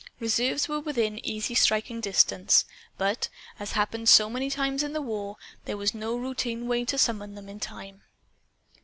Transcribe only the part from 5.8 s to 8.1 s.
no routine way to summon them in time.